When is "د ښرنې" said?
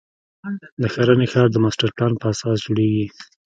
0.81-1.27